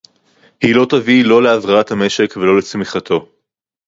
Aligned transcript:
היא 0.61 0.75
לא 0.75 0.85
תביא 0.89 1.25
לא 1.25 1.43
להבראת 1.43 1.91
המשק 1.91 2.33
ולא 2.37 2.57
לצמיחתו 2.57 3.29